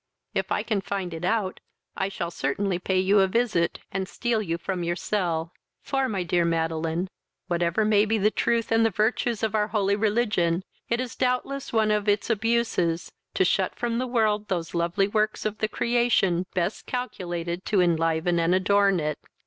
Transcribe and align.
If 0.33 0.51
I 0.51 0.63
can 0.63 0.81
find 0.81 1.13
it 1.13 1.23
out, 1.23 1.59
I 1.95 2.09
shall 2.09 2.31
certainly 2.31 2.79
pay 2.79 2.97
you 2.99 3.19
a 3.19 3.27
visit, 3.27 3.77
and 3.91 4.07
steal 4.09 4.41
you 4.41 4.57
from 4.57 4.83
your 4.83 4.95
cell; 4.95 5.53
for, 5.83 6.09
my 6.09 6.23
dear 6.23 6.43
Madeline, 6.43 7.07
whatever 7.45 7.85
may 7.85 8.05
be 8.05 8.17
the 8.17 8.31
truth 8.31 8.71
and 8.71 8.83
the 8.83 8.89
virtues 8.89 9.43
of 9.43 9.53
our 9.53 9.67
holy 9.67 9.95
religion, 9.95 10.63
it 10.89 10.99
is 10.99 11.15
doubtless 11.15 11.71
one 11.71 11.91
of 11.91 12.09
its 12.09 12.31
abuses 12.31 13.11
to 13.35 13.45
shut 13.45 13.75
from 13.75 13.99
the 13.99 14.07
world 14.07 14.47
those 14.47 14.73
lovely 14.73 15.07
works 15.07 15.45
of 15.45 15.59
the 15.59 15.67
creation 15.67 16.47
best 16.55 16.87
calculated 16.87 17.63
to 17.65 17.79
enliven 17.79 18.39
and 18.39 18.55
adorn 18.55 18.99
it. 18.99 19.19